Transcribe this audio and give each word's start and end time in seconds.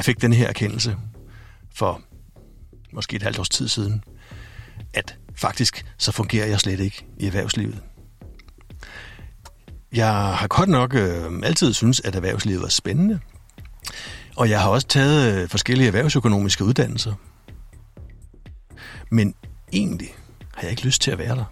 Jeg 0.00 0.04
fik 0.04 0.22
den 0.22 0.32
her 0.32 0.48
erkendelse 0.48 0.96
for 1.74 2.00
måske 2.92 3.16
et 3.16 3.22
halvt 3.22 3.38
års 3.38 3.48
tid 3.48 3.68
siden, 3.68 4.04
at 4.94 5.16
faktisk 5.34 5.86
så 5.98 6.12
fungerer 6.12 6.46
jeg 6.46 6.60
slet 6.60 6.80
ikke 6.80 7.06
i 7.18 7.26
erhvervslivet. 7.26 7.82
Jeg 9.92 10.12
har 10.12 10.46
godt 10.46 10.68
nok 10.68 10.94
øh, 10.94 11.32
altid 11.42 11.72
synes 11.72 12.00
at 12.00 12.14
erhvervslivet 12.14 12.64
er 12.64 12.68
spændende, 12.68 13.20
og 14.36 14.50
jeg 14.50 14.60
har 14.60 14.68
også 14.68 14.86
taget 14.86 15.42
øh, 15.42 15.48
forskellige 15.48 15.86
erhvervsøkonomiske 15.86 16.64
uddannelser. 16.64 17.14
Men 19.10 19.34
egentlig 19.72 20.08
har 20.54 20.62
jeg 20.62 20.70
ikke 20.70 20.84
lyst 20.84 21.02
til 21.02 21.10
at 21.10 21.18
være 21.18 21.36
der. 21.36 21.44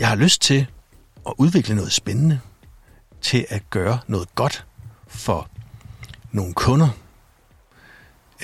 Jeg 0.00 0.08
har 0.08 0.16
lyst 0.16 0.42
til 0.42 0.66
at 1.26 1.32
udvikle 1.38 1.74
noget 1.74 1.92
spændende, 1.92 2.40
til 3.24 3.46
at 3.48 3.62
gøre 3.70 4.00
noget 4.06 4.34
godt 4.34 4.66
for 5.06 5.48
nogle 6.32 6.54
kunder, 6.54 6.88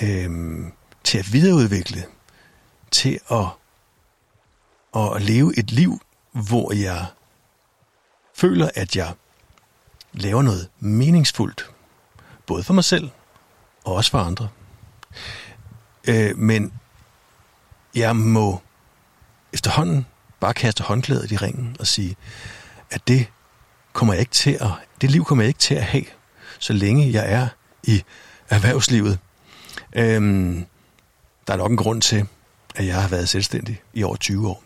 øhm, 0.03 0.73
til 1.05 1.19
at 1.19 1.33
videreudvikle, 1.33 2.05
til 2.91 3.21
at, 3.31 3.47
at 4.97 5.23
leve 5.23 5.59
et 5.59 5.71
liv, 5.71 6.01
hvor 6.33 6.73
jeg 6.73 7.07
føler, 8.35 8.71
at 8.75 8.97
jeg 8.97 9.15
laver 10.13 10.43
noget 10.43 10.69
meningsfuldt, 10.79 11.71
både 12.47 12.63
for 12.63 12.75
mig 12.75 12.85
selv 12.85 13.11
og 13.85 13.95
også 13.95 14.11
for 14.11 14.19
andre. 14.19 14.49
Øh, 16.09 16.39
men 16.39 16.73
jeg 17.95 18.17
må 18.17 18.63
efterhånden 19.53 20.07
bare 20.41 20.55
kaste 20.55 20.83
håndklædet 20.83 21.33
i 21.33 21.37
ringen 21.37 21.77
og 21.81 21.87
sige, 21.87 22.17
at 22.91 23.09
det 23.09 23.27
kommer 23.93 24.15
jeg 24.15 24.21
ikke 24.21 24.33
til 24.33 24.59
at, 24.61 24.71
det 25.01 25.11
liv 25.11 25.25
kommer 25.25 25.45
jeg 25.45 25.49
ikke 25.49 25.61
til 25.61 25.75
at 25.75 25.85
have, 25.85 26.05
så 26.59 26.73
længe 26.73 27.13
jeg 27.13 27.33
er 27.33 27.49
i 27.83 28.03
erhvervslivet. 28.49 29.19
Øhm, 29.93 30.67
der 31.47 31.53
er 31.53 31.57
nok 31.57 31.71
en 31.71 31.77
grund 31.77 32.03
til, 32.03 32.27
at 32.75 32.87
jeg 32.87 33.03
har 33.03 33.09
været 33.09 33.29
selvstændig 33.29 33.83
i 33.95 34.03
over 34.03 34.17
20 34.17 34.49
år. 34.49 34.63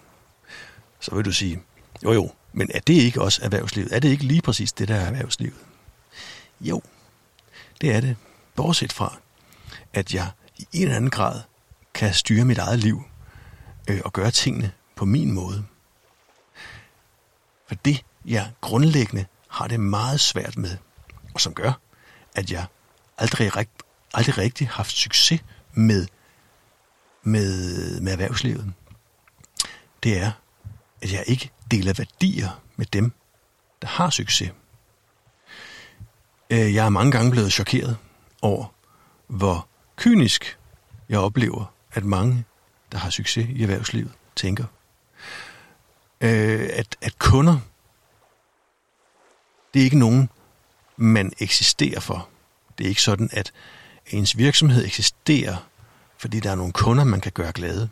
Så 1.01 1.15
vil 1.15 1.25
du 1.25 1.33
sige, 1.33 1.63
jo 2.05 2.13
jo, 2.13 2.31
men 2.53 2.71
er 2.75 2.81
det 2.81 2.95
ikke 2.95 3.23
også 3.23 3.41
erhvervslivet? 3.43 3.93
Er 3.93 4.01
det 4.01 4.09
ikke 4.09 4.25
lige 4.25 4.43
præcis 4.43 4.73
det, 4.73 4.89
der 4.89 4.95
er 4.95 5.07
erhvervslivet? 5.07 5.57
Jo, 6.61 6.83
det 7.81 7.95
er 7.95 8.01
det. 8.01 8.17
Bortset 8.55 8.93
fra, 8.93 9.17
at 9.93 10.15
jeg 10.15 10.31
i 10.59 10.67
en 10.73 10.83
eller 10.83 10.97
anden 10.97 11.11
grad 11.11 11.41
kan 11.95 12.15
styre 12.15 12.45
mit 12.45 12.59
eget 12.59 12.79
liv 12.79 13.03
øh, 13.91 14.01
og 14.05 14.13
gøre 14.13 14.31
tingene 14.31 14.73
på 14.97 15.05
min 15.05 15.33
måde. 15.33 15.65
For 17.69 17.75
det, 17.75 18.05
jeg 18.25 18.53
grundlæggende 18.61 19.25
har 19.49 19.67
det 19.67 19.81
meget 19.81 20.21
svært 20.21 20.57
med, 20.57 20.77
og 21.35 21.41
som 21.41 21.55
gør, 21.55 21.73
at 22.35 22.51
jeg 22.51 22.67
aldrig, 23.19 23.57
rigt, 23.57 23.83
aldrig 24.15 24.39
rigtig 24.39 24.69
haft 24.69 24.93
succes 24.93 25.45
med, 25.73 26.07
med, 27.23 28.01
med 28.01 28.13
erhvervslivet, 28.13 28.73
det 30.03 30.19
er, 30.19 30.31
at 31.03 31.13
jeg 31.13 31.25
ikke 31.27 31.51
deler 31.71 31.93
værdier 31.99 32.63
med 32.77 32.87
dem, 32.87 33.13
der 33.83 33.89
har 33.89 34.11
succes. 34.11 34.53
Øh, 36.51 36.75
jeg 36.75 36.87
er 36.87 36.91
mange 36.91 37.13
gange 37.13 37.31
blevet 37.31 37.53
chokeret 37.53 37.97
over, 38.43 38.75
hvor 39.27 39.69
kynisk 39.97 40.59
jeg 41.09 41.19
oplever, 41.19 41.75
at 41.93 42.05
mange, 42.05 42.45
der 42.93 42.99
har 42.99 43.11
succes 43.11 43.47
i 43.49 43.63
erhvervslivet, 43.63 44.13
tænker. 44.37 44.65
Øh, 46.21 46.69
at, 46.73 46.97
at 47.01 47.19
kunder, 47.19 47.59
det 49.75 49.81
er 49.81 49.85
ikke 49.85 49.99
nogen, 49.99 50.29
man 50.97 51.33
eksisterer 51.39 52.01
for. 52.01 52.29
Det 52.79 52.85
er 52.85 52.89
ikke 52.89 53.03
sådan, 53.03 53.29
at 53.33 53.53
ens 54.07 54.37
virksomhed 54.37 54.85
eksisterer, 54.85 55.57
fordi 56.19 56.41
der 56.41 56.51
er 56.51 56.55
nogle 56.55 56.73
kunder, 56.73 57.05
man 57.05 57.21
kan 57.21 57.33
gøre 57.33 57.53
glade. 57.53 57.89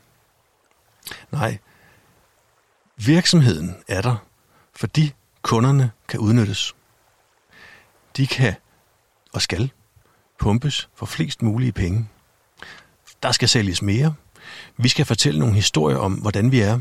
Nej, 1.31 1.59
virksomheden 2.97 3.76
er 3.88 4.03
der, 4.03 4.16
fordi 4.76 5.15
kunderne 5.42 5.91
kan 6.09 6.21
udnyttes. 6.21 6.75
De 8.16 8.26
kan 8.26 8.54
og 9.32 9.42
skal 9.42 9.71
pumpes 10.38 10.88
for 10.94 11.06
flest 11.06 11.42
mulige 11.42 11.72
penge. 11.72 12.09
Der 13.22 13.32
skal 13.32 13.48
sælges 13.48 13.82
mere. 13.82 14.15
Vi 14.76 14.88
skal 14.88 15.04
fortælle 15.04 15.41
nogle 15.41 15.54
historier 15.54 15.97
om, 15.97 16.12
hvordan 16.12 16.53
vi 16.53 16.60
er. 16.60 16.81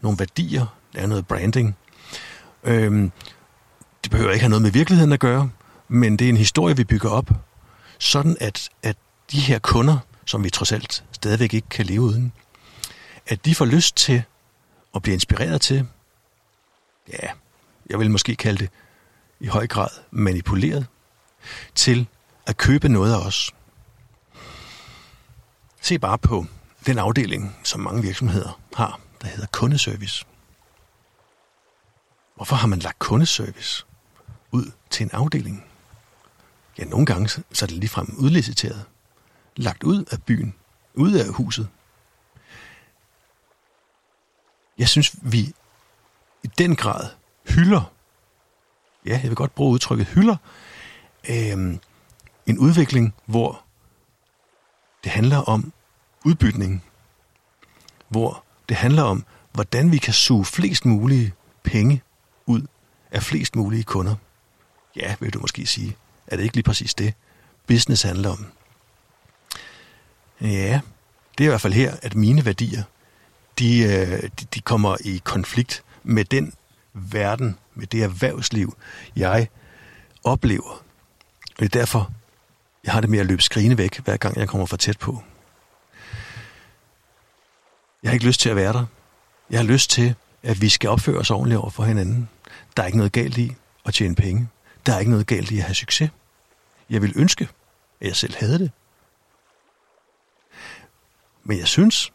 Nogle 0.00 0.18
værdier, 0.18 0.66
er 0.94 1.06
noget 1.06 1.26
branding. 1.26 1.76
Øhm, 2.64 3.12
det 4.10 4.16
behøver 4.16 4.32
ikke 4.32 4.42
have 4.42 4.50
noget 4.50 4.62
med 4.62 4.70
virkeligheden 4.70 5.12
at 5.12 5.20
gøre, 5.20 5.50
men 5.88 6.16
det 6.16 6.24
er 6.24 6.28
en 6.28 6.36
historie, 6.36 6.76
vi 6.76 6.84
bygger 6.84 7.10
op, 7.10 7.30
sådan 7.98 8.36
at, 8.40 8.68
at 8.82 8.96
de 9.32 9.40
her 9.40 9.58
kunder, 9.58 9.98
som 10.24 10.44
vi 10.44 10.50
trods 10.50 10.72
alt 10.72 11.04
stadigvæk 11.12 11.54
ikke 11.54 11.68
kan 11.68 11.86
leve 11.86 12.00
uden, 12.00 12.32
at 13.26 13.44
de 13.44 13.54
får 13.54 13.64
lyst 13.64 13.96
til 13.96 14.22
at 14.94 15.02
blive 15.02 15.14
inspireret 15.14 15.60
til, 15.60 15.86
ja, 17.08 17.28
jeg 17.90 17.98
vil 17.98 18.10
måske 18.10 18.36
kalde 18.36 18.58
det 18.58 18.70
i 19.40 19.46
høj 19.46 19.66
grad 19.66 19.88
manipuleret, 20.10 20.86
til 21.74 22.06
at 22.46 22.56
købe 22.56 22.88
noget 22.88 23.12
af 23.12 23.26
os. 23.26 23.54
Se 25.80 25.98
bare 25.98 26.18
på 26.18 26.46
den 26.86 26.98
afdeling, 26.98 27.56
som 27.64 27.80
mange 27.80 28.02
virksomheder 28.02 28.60
har, 28.74 29.00
der 29.22 29.26
hedder 29.26 29.46
kundeservice. 29.52 30.24
Hvorfor 32.36 32.56
har 32.56 32.66
man 32.66 32.78
lagt 32.78 32.98
kundeservice 32.98 33.84
ud 34.52 34.70
til 34.90 35.04
en 35.04 35.10
afdeling? 35.12 35.64
Ja, 36.78 36.84
nogle 36.84 37.06
gange 37.06 37.28
så 37.28 37.42
er 37.62 37.66
det 37.66 37.70
ligefrem 37.70 38.14
udliciteret. 38.18 38.84
Lagt 39.56 39.82
ud 39.82 40.04
af 40.10 40.22
byen, 40.22 40.54
ud 40.94 41.12
af 41.12 41.28
huset. 41.28 41.68
Jeg 44.78 44.88
synes, 44.88 45.16
vi 45.22 45.54
i 46.42 46.46
den 46.58 46.76
grad 46.76 47.08
hylder, 47.48 47.92
ja, 49.06 49.20
jeg 49.22 49.28
vil 49.28 49.34
godt 49.36 49.54
bruge 49.54 49.72
udtrykket 49.72 50.06
hylder, 50.06 50.36
øh, 51.30 51.78
en 52.46 52.58
udvikling, 52.58 53.14
hvor 53.26 53.64
det 55.04 55.12
handler 55.12 55.38
om 55.38 55.72
udbytning, 56.24 56.84
hvor 58.08 58.44
det 58.68 58.76
handler 58.76 59.02
om, 59.02 59.24
hvordan 59.52 59.92
vi 59.92 59.98
kan 59.98 60.12
suge 60.12 60.44
flest 60.44 60.84
mulige 60.84 61.32
penge 61.62 62.02
ud 62.46 62.66
af 63.10 63.22
flest 63.22 63.56
mulige 63.56 63.82
kunder. 63.82 64.14
Ja, 64.96 65.14
vil 65.20 65.32
du 65.32 65.40
måske 65.40 65.66
sige. 65.66 65.96
Er 66.26 66.36
det 66.36 66.42
ikke 66.42 66.56
lige 66.56 66.64
præcis 66.64 66.94
det, 66.94 67.14
business 67.66 68.02
handler 68.02 68.30
om? 68.30 68.46
Ja, 70.40 70.80
det 71.38 71.44
er 71.44 71.48
i 71.48 71.50
hvert 71.50 71.60
fald 71.60 71.72
her, 71.72 71.94
at 72.02 72.14
mine 72.14 72.44
værdier, 72.44 72.82
de, 73.58 73.82
øh, 73.82 74.22
de, 74.22 74.46
de 74.54 74.60
kommer 74.60 74.96
i 75.00 75.20
konflikt 75.24 75.84
med 76.02 76.24
den 76.24 76.54
verden, 76.92 77.58
med 77.74 77.86
det 77.86 78.02
erhvervsliv, 78.02 78.76
jeg 79.16 79.48
oplever. 80.24 80.70
Og 80.70 81.58
det 81.58 81.64
er 81.64 81.78
derfor, 81.78 82.12
jeg 82.84 82.92
har 82.92 83.00
det 83.00 83.10
med 83.10 83.18
at 83.18 83.26
løbe 83.26 83.42
skrigende 83.42 83.78
væk, 83.78 83.98
hver 83.98 84.16
gang 84.16 84.36
jeg 84.36 84.48
kommer 84.48 84.66
for 84.66 84.76
tæt 84.76 84.98
på. 84.98 85.22
Jeg 88.02 88.10
har 88.10 88.12
ikke 88.14 88.26
lyst 88.26 88.40
til 88.40 88.48
at 88.48 88.56
være 88.56 88.72
der. 88.72 88.86
Jeg 89.50 89.58
har 89.58 89.66
lyst 89.66 89.90
til, 89.90 90.14
at 90.42 90.60
vi 90.60 90.68
skal 90.68 90.90
opføre 90.90 91.18
os 91.18 91.30
ordentligt 91.30 91.58
over 91.58 91.70
for 91.70 91.84
hinanden. 91.84 92.28
Der 92.76 92.82
er 92.82 92.86
ikke 92.86 92.98
noget 92.98 93.12
galt 93.12 93.38
i 93.38 93.52
at 93.86 93.94
tjene 93.94 94.14
penge. 94.14 94.48
Der 94.86 94.94
er 94.94 94.98
ikke 94.98 95.10
noget 95.10 95.26
galt 95.26 95.50
i 95.50 95.58
at 95.58 95.64
have 95.64 95.74
succes. 95.74 96.10
Jeg 96.90 97.02
vil 97.02 97.12
ønske, 97.16 97.48
at 98.00 98.06
jeg 98.06 98.16
selv 98.16 98.34
havde 98.36 98.58
det. 98.58 98.70
Men 101.44 101.58
jeg 101.58 101.68
synes, 101.68 102.12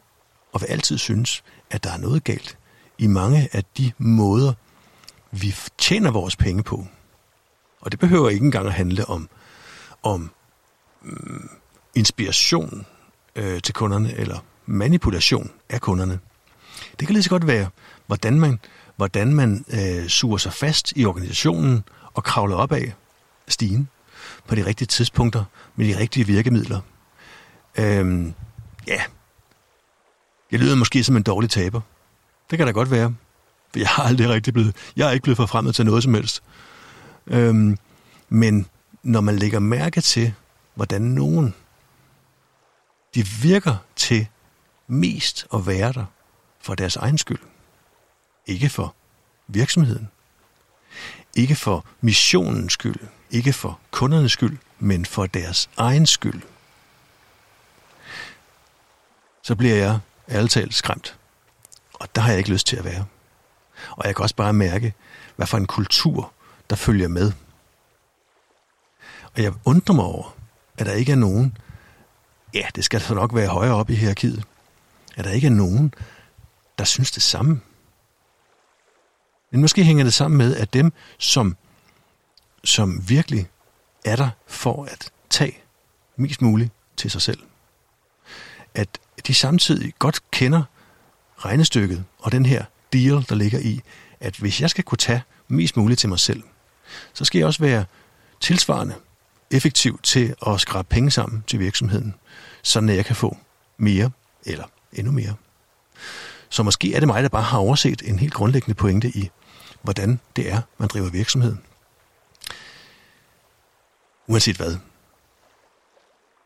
og 0.53 0.61
vil 0.61 0.67
altid 0.67 0.97
synes, 0.97 1.43
at 1.69 1.83
der 1.83 1.91
er 1.91 1.97
noget 1.97 2.23
galt 2.23 2.57
i 2.97 3.07
mange 3.07 3.49
af 3.51 3.63
de 3.77 3.91
måder, 3.97 4.53
vi 5.31 5.55
tjener 5.77 6.11
vores 6.11 6.35
penge 6.35 6.63
på. 6.63 6.87
Og 7.81 7.91
det 7.91 7.99
behøver 7.99 8.29
ikke 8.29 8.45
engang 8.45 8.67
at 8.67 8.73
handle 8.73 9.05
om, 9.05 9.29
om 10.03 10.31
mm, 11.01 11.49
inspiration 11.95 12.85
øh, 13.35 13.61
til 13.61 13.73
kunderne, 13.73 14.13
eller 14.13 14.39
manipulation 14.65 15.51
af 15.69 15.81
kunderne. 15.81 16.19
Det 16.99 17.07
kan 17.07 17.13
lige 17.13 17.23
så 17.23 17.29
godt 17.29 17.47
være, 17.47 17.69
hvordan 18.07 18.39
man, 18.39 18.59
hvordan 18.95 19.33
man 19.33 19.65
øh, 19.69 20.07
suger 20.07 20.37
sig 20.37 20.53
fast 20.53 20.93
i 20.95 21.05
organisationen 21.05 21.83
og 22.13 22.23
kravler 22.23 22.55
op 22.55 22.71
af 22.71 22.93
stigen 23.47 23.89
på 24.47 24.55
de 24.55 24.65
rigtige 24.65 24.87
tidspunkter 24.87 25.43
med 25.75 25.87
de 25.87 25.99
rigtige 25.99 26.27
virkemidler. 26.27 26.79
Øhm, 27.77 28.33
ja, 28.87 29.01
jeg 30.51 30.59
lyder 30.59 30.75
måske 30.75 31.03
som 31.03 31.17
en 31.17 31.23
dårlig 31.23 31.49
taber. 31.49 31.81
Det 32.49 32.57
kan 32.57 32.67
da 32.67 32.71
godt 32.71 32.91
være. 32.91 33.15
For 33.71 33.79
jeg 33.79 33.87
har 33.87 34.03
aldrig 34.03 34.29
rigtig 34.29 34.53
blevet, 34.53 34.75
jeg 34.95 35.07
er 35.07 35.11
ikke 35.11 35.23
blevet 35.23 35.37
forfremmet 35.37 35.75
til 35.75 35.85
noget 35.85 36.03
som 36.03 36.13
helst. 36.13 36.43
Øhm, 37.27 37.77
men 38.29 38.65
når 39.03 39.21
man 39.21 39.35
lægger 39.35 39.59
mærke 39.59 40.01
til, 40.01 40.33
hvordan 40.75 41.01
nogen 41.01 41.53
de 43.15 43.27
virker 43.41 43.75
til 43.95 44.27
mest 44.87 45.47
at 45.53 45.67
være 45.67 45.93
der 45.93 46.05
for 46.61 46.75
deres 46.75 46.95
egen 46.95 47.17
skyld. 47.17 47.39
Ikke 48.45 48.69
for 48.69 48.95
virksomheden. 49.47 50.09
Ikke 51.35 51.55
for 51.55 51.85
missionens 52.01 52.73
skyld, 52.73 52.95
ikke 53.31 53.53
for 53.53 53.79
kundernes 53.91 54.31
skyld, 54.31 54.57
men 54.79 55.05
for 55.05 55.25
deres 55.25 55.69
egen 55.77 56.05
skyld. 56.05 56.41
Så 59.41 59.55
bliver 59.55 59.75
jeg 59.75 59.99
ærligt 60.29 60.51
talt 60.51 60.73
skræmt. 60.73 61.17
Og 61.93 62.15
der 62.15 62.21
har 62.21 62.29
jeg 62.29 62.37
ikke 62.37 62.51
lyst 62.51 62.67
til 62.67 62.77
at 62.77 62.85
være. 62.85 63.05
Og 63.91 64.07
jeg 64.07 64.15
kan 64.15 64.23
også 64.23 64.35
bare 64.35 64.53
mærke, 64.53 64.93
hvad 65.35 65.47
for 65.47 65.57
en 65.57 65.67
kultur, 65.67 66.33
der 66.69 66.75
følger 66.75 67.07
med. 67.07 67.31
Og 69.35 69.43
jeg 69.43 69.53
undrer 69.65 69.95
mig 69.95 70.05
over, 70.05 70.35
at 70.77 70.85
der 70.85 70.93
ikke 70.93 71.11
er 71.11 71.15
nogen, 71.15 71.57
ja, 72.53 72.67
det 72.75 72.85
skal 72.85 73.01
så 73.01 73.13
nok 73.13 73.35
være 73.35 73.47
højere 73.47 73.75
op 73.75 73.89
i 73.89 73.95
hierarkiet, 73.95 74.43
at 75.15 75.25
der 75.25 75.31
ikke 75.31 75.47
er 75.47 75.51
nogen, 75.51 75.93
der 76.77 76.83
synes 76.83 77.11
det 77.11 77.23
samme. 77.23 77.61
Men 79.51 79.61
måske 79.61 79.83
hænger 79.83 80.03
det 80.03 80.13
sammen 80.13 80.37
med, 80.37 80.55
at 80.55 80.73
dem, 80.73 80.93
som, 81.17 81.57
som 82.63 83.09
virkelig 83.09 83.47
er 84.05 84.15
der 84.15 84.29
for 84.47 84.85
at 84.85 85.11
tage 85.29 85.57
mest 86.15 86.41
muligt 86.41 86.71
til 86.97 87.11
sig 87.11 87.21
selv, 87.21 87.39
at 88.73 88.99
de 89.27 89.33
samtidig 89.33 89.93
godt 89.99 90.31
kender 90.31 90.63
regnestykket 91.37 92.05
og 92.19 92.31
den 92.31 92.45
her 92.45 92.65
deal, 92.93 93.25
der 93.29 93.35
ligger 93.35 93.59
i, 93.59 93.81
at 94.19 94.35
hvis 94.35 94.61
jeg 94.61 94.69
skal 94.69 94.83
kunne 94.83 94.97
tage 94.97 95.21
mest 95.47 95.77
muligt 95.77 95.99
til 95.99 96.09
mig 96.09 96.19
selv, 96.19 96.43
så 97.13 97.25
skal 97.25 97.39
jeg 97.39 97.47
også 97.47 97.59
være 97.59 97.85
tilsvarende 98.39 98.95
effektiv 99.51 99.99
til 100.03 100.35
at 100.47 100.61
skrabe 100.61 100.87
penge 100.89 101.11
sammen 101.11 101.43
til 101.47 101.59
virksomheden, 101.59 102.15
så 102.61 102.81
jeg 102.81 103.05
kan 103.05 103.15
få 103.15 103.37
mere 103.77 104.11
eller 104.45 104.65
endnu 104.93 105.11
mere. 105.11 105.35
Så 106.55 106.63
måske 106.63 106.93
er 106.93 106.99
det 106.99 107.07
mig, 107.07 107.23
der 107.23 107.29
bare 107.29 107.43
har 107.43 107.57
overset 107.57 108.01
en 108.01 108.19
helt 108.19 108.33
grundlæggende 108.33 108.75
pointe 108.75 109.07
i, 109.07 109.31
hvordan 109.81 110.19
det 110.35 110.51
er, 110.51 110.61
man 110.77 110.87
driver 110.87 111.09
virksomhed. 111.09 111.55
Uanset 114.27 114.55
hvad. 114.55 114.77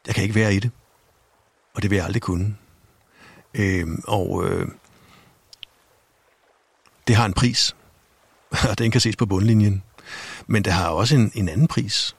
Jeg 0.08 0.16
kan 0.16 0.24
ikke 0.24 0.36
være 0.36 0.56
i 0.56 0.60
det. 0.60 0.72
Og 1.74 1.82
det 1.82 1.90
vil 1.90 1.96
jeg 1.96 2.06
aldrig 2.06 2.22
kunne. 2.22 2.58
Øh, 3.54 3.88
og 4.08 4.46
øh, 4.46 4.68
det 7.08 7.16
har 7.16 7.26
en 7.26 7.34
pris. 7.34 7.76
Og 8.70 8.78
den 8.78 8.92
kan 8.92 9.02
ses 9.02 9.16
på 9.16 9.26
bundlinjen. 9.26 9.84
Men 10.48 10.64
det 10.64 10.74
har 10.74 10.90
også 10.90 11.16
en, 11.16 11.32
en 11.36 11.50
anden 11.50 11.68
pris. 11.68 12.16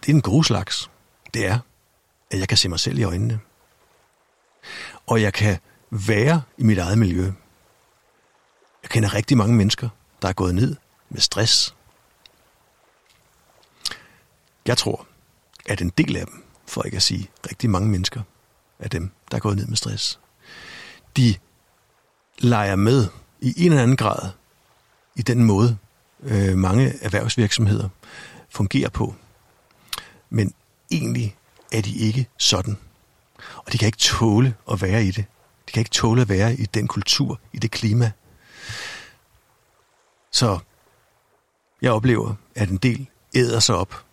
Det 0.00 0.08
er 0.08 0.14
en 0.14 0.22
god 0.22 0.44
slags. 0.44 0.90
Det 1.34 1.46
er, 1.46 1.58
at 2.30 2.38
jeg 2.38 2.48
kan 2.48 2.58
se 2.58 2.68
mig 2.68 2.80
selv 2.80 2.98
i 2.98 3.02
øjnene. 3.02 3.40
Og 5.06 5.22
jeg 5.22 5.32
kan 5.32 5.58
være 5.90 6.42
i 6.58 6.62
mit 6.62 6.78
eget 6.78 6.98
miljø. 6.98 7.32
Jeg 8.82 8.90
kender 8.90 9.14
rigtig 9.14 9.36
mange 9.36 9.54
mennesker, 9.54 9.88
der 10.22 10.28
er 10.28 10.32
gået 10.32 10.54
ned 10.54 10.76
med 11.08 11.20
stress. 11.20 11.74
Jeg 14.66 14.78
tror, 14.78 15.06
at 15.66 15.80
en 15.80 15.92
del 15.98 16.16
af 16.16 16.26
dem, 16.26 16.44
for 16.66 16.82
ikke 16.82 16.96
at 16.96 17.02
sige 17.02 17.30
rigtig 17.50 17.70
mange 17.70 17.88
mennesker 17.88 18.22
af 18.78 18.90
dem, 18.90 19.10
der 19.30 19.36
er 19.36 19.40
gået 19.40 19.56
ned 19.56 19.66
med 19.66 19.76
stress, 19.76 20.20
de 21.16 21.34
leger 22.38 22.76
med 22.76 23.06
i 23.40 23.54
en 23.56 23.70
eller 23.72 23.82
anden 23.82 23.96
grad 23.96 24.30
i 25.16 25.22
den 25.22 25.44
måde, 25.44 25.78
øh, 26.22 26.56
mange 26.56 26.92
erhvervsvirksomheder 27.02 27.88
fungerer 28.50 28.88
på. 28.88 29.14
Men 30.30 30.54
egentlig 30.90 31.36
er 31.72 31.80
de 31.80 31.94
ikke 31.94 32.28
sådan. 32.36 32.76
Og 33.56 33.72
de 33.72 33.78
kan 33.78 33.86
ikke 33.86 33.98
tåle 33.98 34.54
at 34.70 34.82
være 34.82 35.04
i 35.04 35.10
det. 35.10 35.24
De 35.68 35.72
kan 35.72 35.80
ikke 35.80 35.90
tåle 35.90 36.22
at 36.22 36.28
være 36.28 36.54
i 36.54 36.66
den 36.66 36.88
kultur, 36.88 37.40
i 37.52 37.58
det 37.58 37.70
klima. 37.70 38.12
Så 40.30 40.58
jeg 41.82 41.92
oplever, 41.92 42.34
at 42.54 42.68
en 42.68 42.76
del 42.76 43.06
æder 43.34 43.60
sig 43.60 43.74
op 43.74 44.04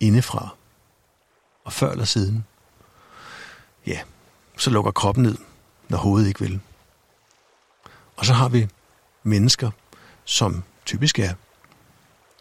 indefra. 0.00 0.48
Og 1.64 1.72
før 1.72 1.90
eller 1.90 2.04
siden, 2.04 2.44
ja, 3.86 4.00
så 4.56 4.70
lukker 4.70 4.90
kroppen 4.90 5.22
ned, 5.22 5.38
når 5.88 5.98
hovedet 5.98 6.28
ikke 6.28 6.40
vil. 6.40 6.60
Og 8.16 8.26
så 8.26 8.32
har 8.32 8.48
vi 8.48 8.68
mennesker, 9.22 9.70
som 10.24 10.62
typisk 10.84 11.18
er 11.18 11.34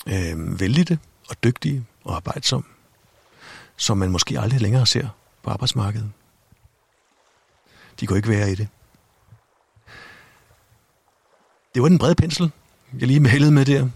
øh, 0.07 0.59
vældige 0.59 0.99
og 1.29 1.43
dygtige 1.43 1.85
og 2.03 2.15
arbejdsomme, 2.15 2.67
som 3.77 3.97
man 3.97 4.11
måske 4.11 4.39
aldrig 4.39 4.61
længere 4.61 4.85
ser 4.85 5.09
på 5.43 5.49
arbejdsmarkedet. 5.49 6.11
De 7.99 8.07
kunne 8.07 8.17
ikke 8.17 8.29
være 8.29 8.51
i 8.51 8.55
det. 8.55 8.67
Det 11.75 11.81
var 11.81 11.89
den 11.89 11.97
brede 11.97 12.15
pensel, 12.15 12.51
jeg 12.99 13.07
lige 13.07 13.19
malede 13.19 13.51
med 13.51 13.65
der. 13.65 13.89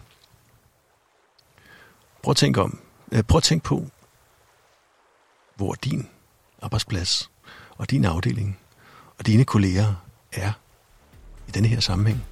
Prøv 2.23 2.31
at 2.31 2.37
tænke 2.37 2.61
om. 2.61 2.79
Prøv 3.27 3.37
at 3.37 3.43
tænke 3.43 3.63
på, 3.63 3.85
hvor 5.55 5.73
din 5.73 6.09
arbejdsplads 6.61 7.31
og 7.77 7.89
din 7.89 8.05
afdeling 8.05 8.59
og 9.19 9.27
dine 9.27 9.45
kolleger 9.45 9.93
er 10.31 10.51
i 11.47 11.51
denne 11.51 11.67
her 11.67 11.79
sammenhæng. 11.79 12.23